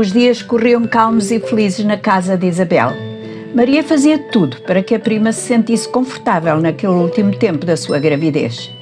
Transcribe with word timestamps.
Os 0.00 0.12
dias 0.12 0.40
corriam 0.40 0.86
calmos 0.86 1.30
e 1.30 1.38
felizes 1.38 1.84
na 1.84 1.98
casa 1.98 2.34
de 2.34 2.46
Isabel. 2.46 2.90
Maria 3.54 3.84
fazia 3.84 4.18
tudo 4.18 4.56
para 4.62 4.82
que 4.82 4.94
a 4.94 4.98
prima 4.98 5.30
se 5.30 5.42
sentisse 5.42 5.86
confortável 5.86 6.58
naquele 6.58 6.94
último 6.94 7.36
tempo 7.36 7.66
da 7.66 7.76
sua 7.76 7.98
gravidez. 7.98 8.72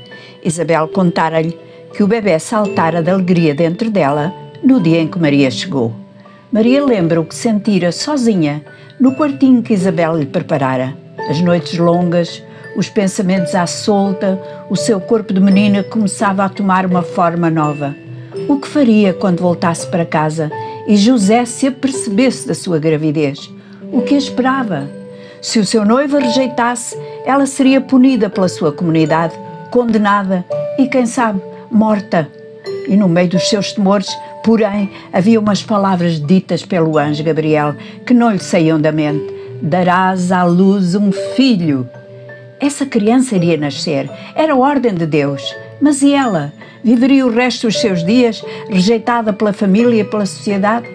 Isabel 0.44 0.86
contara-lhe 0.86 1.58
que 1.92 2.04
o 2.04 2.06
bebê 2.06 2.38
saltara 2.38 3.02
de 3.02 3.10
alegria 3.10 3.52
dentro 3.52 3.90
dela 3.90 4.32
no 4.62 4.80
dia 4.80 5.00
em 5.00 5.08
que 5.08 5.18
Maria 5.18 5.50
chegou. 5.50 5.92
Maria 6.52 6.84
lembra 6.84 7.20
o 7.20 7.24
que 7.24 7.34
sentira 7.34 7.90
sozinha 7.90 8.64
no 9.00 9.16
quartinho 9.16 9.60
que 9.60 9.74
Isabel 9.74 10.16
lhe 10.16 10.26
preparara. 10.26 10.96
As 11.28 11.40
noites 11.40 11.80
longas, 11.80 12.40
os 12.76 12.88
pensamentos 12.88 13.56
à 13.56 13.66
solta, 13.66 14.40
o 14.70 14.76
seu 14.76 15.00
corpo 15.00 15.34
de 15.34 15.40
menina 15.40 15.82
começava 15.82 16.44
a 16.44 16.48
tomar 16.48 16.86
uma 16.86 17.02
forma 17.02 17.50
nova. 17.50 18.07
O 18.48 18.56
que 18.56 18.66
faria 18.66 19.12
quando 19.12 19.42
voltasse 19.42 19.86
para 19.86 20.06
casa 20.06 20.50
e 20.86 20.96
José 20.96 21.44
se 21.44 21.66
apercebesse 21.66 22.48
da 22.48 22.54
sua 22.54 22.78
gravidez? 22.78 23.52
O 23.92 24.00
que 24.00 24.14
esperava? 24.14 24.88
Se 25.42 25.58
o 25.58 25.66
seu 25.66 25.84
noivo 25.84 26.16
a 26.16 26.20
rejeitasse, 26.20 26.96
ela 27.26 27.44
seria 27.44 27.78
punida 27.78 28.30
pela 28.30 28.48
sua 28.48 28.72
comunidade, 28.72 29.34
condenada 29.70 30.46
e, 30.78 30.86
quem 30.86 31.04
sabe, 31.04 31.42
morta. 31.70 32.26
E 32.88 32.96
no 32.96 33.06
meio 33.06 33.28
dos 33.28 33.50
seus 33.50 33.74
temores, 33.74 34.08
porém, 34.42 34.90
havia 35.12 35.38
umas 35.38 35.62
palavras 35.62 36.18
ditas 36.18 36.64
pelo 36.64 36.96
anjo 36.96 37.22
Gabriel 37.22 37.74
que 38.06 38.14
não 38.14 38.30
lhe 38.30 38.38
saíam 38.38 38.80
da 38.80 38.90
mente: 38.90 39.26
Darás 39.60 40.32
à 40.32 40.42
luz 40.42 40.94
um 40.94 41.12
filho. 41.12 41.86
Essa 42.58 42.86
criança 42.86 43.36
iria 43.36 43.58
nascer, 43.58 44.10
era 44.34 44.54
a 44.54 44.56
ordem 44.56 44.94
de 44.94 45.04
Deus. 45.04 45.42
Mas 45.80 46.02
e 46.02 46.12
ela? 46.12 46.52
Viveria 46.82 47.26
o 47.26 47.30
resto 47.30 47.66
dos 47.66 47.80
seus 47.80 48.04
dias 48.04 48.44
rejeitada 48.68 49.32
pela 49.32 49.52
família 49.52 50.00
e 50.00 50.04
pela 50.04 50.26
sociedade? 50.26 50.88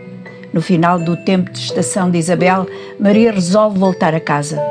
No 0.51 0.61
final 0.61 0.99
do 0.99 1.15
tempo 1.17 1.51
de 1.51 1.59
estação 1.59 2.11
de 2.11 2.17
Isabel, 2.17 2.67
Maria 2.99 3.31
resolve 3.31 3.79
voltar 3.79 4.13
a 4.13 4.19
casa. 4.19 4.61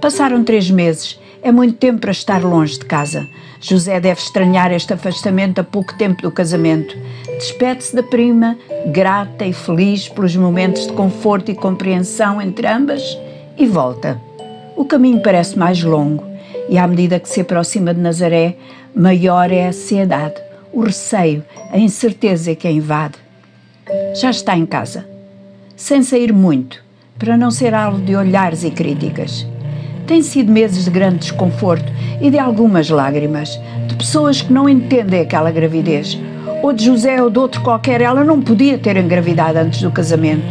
Passaram 0.00 0.42
três 0.42 0.70
meses. 0.70 1.20
É 1.42 1.52
muito 1.52 1.76
tempo 1.76 2.00
para 2.00 2.10
estar 2.10 2.42
longe 2.42 2.78
de 2.78 2.84
casa. 2.84 3.26
José 3.60 4.00
deve 4.00 4.20
estranhar 4.20 4.72
este 4.72 4.92
afastamento 4.92 5.60
a 5.60 5.64
pouco 5.64 5.96
tempo 5.96 6.22
do 6.22 6.30
casamento. 6.30 6.96
Despede-se 7.38 7.94
da 7.94 8.02
prima, 8.02 8.56
grata 8.86 9.44
e 9.44 9.52
feliz 9.52 10.08
pelos 10.08 10.34
momentos 10.34 10.86
de 10.86 10.92
conforto 10.94 11.50
e 11.50 11.54
compreensão 11.54 12.42
entre 12.42 12.66
ambas, 12.66 13.02
e 13.56 13.66
volta. 13.66 14.20
O 14.76 14.84
caminho 14.84 15.22
parece 15.22 15.58
mais 15.58 15.82
longo 15.82 16.27
e 16.68 16.76
à 16.76 16.86
medida 16.86 17.18
que 17.18 17.28
se 17.28 17.40
aproxima 17.40 17.94
de 17.94 18.00
Nazaré, 18.00 18.56
maior 18.94 19.50
é 19.50 19.64
a 19.64 19.68
ansiedade, 19.68 20.34
o 20.72 20.82
receio, 20.82 21.42
a 21.72 21.78
incerteza 21.78 22.54
que 22.54 22.68
a 22.68 22.70
invade. 22.70 23.14
Já 24.14 24.30
está 24.30 24.56
em 24.56 24.66
casa, 24.66 25.06
sem 25.76 26.02
sair 26.02 26.32
muito, 26.32 26.84
para 27.18 27.36
não 27.36 27.50
ser 27.50 27.74
alvo 27.74 28.00
de 28.02 28.14
olhares 28.14 28.64
e 28.64 28.70
críticas. 28.70 29.46
Tem 30.06 30.22
sido 30.22 30.52
meses 30.52 30.84
de 30.84 30.90
grande 30.90 31.18
desconforto 31.18 31.90
e 32.20 32.30
de 32.30 32.38
algumas 32.38 32.88
lágrimas, 32.90 33.58
de 33.86 33.94
pessoas 33.94 34.42
que 34.42 34.52
não 34.52 34.68
entendem 34.68 35.20
aquela 35.20 35.50
gravidez. 35.50 36.18
Ou 36.62 36.72
de 36.72 36.84
José 36.84 37.22
ou 37.22 37.30
de 37.30 37.38
outro 37.38 37.60
qualquer, 37.62 38.00
ela 38.00 38.24
não 38.24 38.42
podia 38.42 38.78
ter 38.78 38.96
engravidado 38.96 39.58
antes 39.58 39.80
do 39.80 39.90
casamento. 39.90 40.46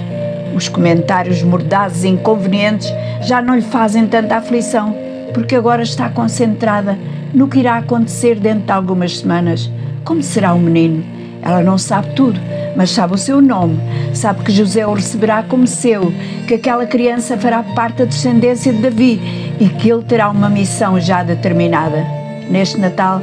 Os 0.55 0.69
comentários 0.69 1.43
mordazes 1.43 2.03
e 2.03 2.07
inconvenientes 2.07 2.91
já 3.21 3.41
não 3.41 3.55
lhe 3.55 3.61
fazem 3.61 4.07
tanta 4.07 4.37
aflição 4.37 5.06
porque 5.33 5.55
agora 5.55 5.83
está 5.83 6.09
concentrada 6.09 6.97
no 7.33 7.47
que 7.47 7.59
irá 7.59 7.77
acontecer 7.77 8.39
dentro 8.39 8.65
de 8.65 8.71
algumas 8.71 9.19
semanas. 9.19 9.69
Como 10.03 10.23
será 10.23 10.53
o 10.53 10.59
menino? 10.59 11.03
Ela 11.41 11.61
não 11.61 11.77
sabe 11.77 12.13
tudo, 12.15 12.39
mas 12.75 12.91
sabe 12.91 13.13
o 13.13 13.17
seu 13.17 13.41
nome, 13.41 13.79
sabe 14.13 14.43
que 14.43 14.51
José 14.51 14.85
o 14.85 14.93
receberá 14.93 15.43
como 15.43 15.67
seu, 15.67 16.11
que 16.47 16.55
aquela 16.55 16.85
criança 16.85 17.37
fará 17.37 17.63
parte 17.63 17.97
da 17.97 18.05
descendência 18.05 18.73
de 18.73 18.81
Davi 18.81 19.21
e 19.59 19.69
que 19.69 19.89
ele 19.89 20.03
terá 20.03 20.29
uma 20.29 20.49
missão 20.49 20.99
já 20.99 21.23
determinada. 21.23 22.05
Neste 22.49 22.79
Natal, 22.79 23.21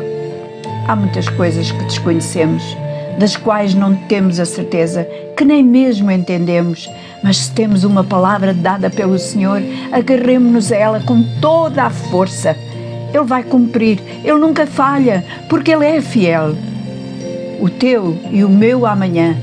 há 0.87 0.95
muitas 0.95 1.29
coisas 1.29 1.71
que 1.71 1.85
desconhecemos, 1.85 2.77
das 3.19 3.37
quais 3.37 3.75
não 3.75 3.95
temos 3.95 4.41
a 4.41 4.45
certeza, 4.45 5.09
que 5.37 5.45
nem 5.45 5.63
mesmo 5.63 6.11
entendemos, 6.11 6.89
mas 7.23 7.39
se 7.39 7.53
temos 7.53 7.85
uma 7.85 8.05
palavra 8.05 8.53
dada 8.53 8.91
pelo 8.91 9.19
Senhor, 9.19 9.63
agarremos-nos 9.93 10.71
a 10.71 10.77
ela 10.77 11.01
com 11.01 11.23
toda 11.41 11.85
a 11.85 11.91
força. 11.91 12.57
Ele 13.13 13.25
vai 13.25 13.43
cumprir, 13.43 14.03
ele 14.23 14.39
nunca 14.39 14.67
falha, 14.67 15.25
porque 15.49 15.71
ele 15.71 15.87
é 15.87 16.01
fiel. 16.01 16.55
O 17.61 17.71
teu 17.71 18.19
e 18.31 18.45
o 18.45 18.49
meu 18.49 18.85
amanhã 18.85 19.37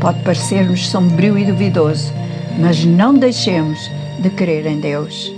pode 0.00 0.20
parecer-nos 0.20 0.86
sombrio 0.86 1.38
e 1.38 1.44
duvidoso, 1.44 2.12
mas 2.58 2.84
não 2.84 3.14
deixemos 3.14 3.90
de 4.20 4.30
crer 4.30 4.66
em 4.66 4.78
Deus. 4.78 5.33